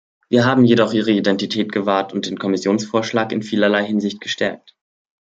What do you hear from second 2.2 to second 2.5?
den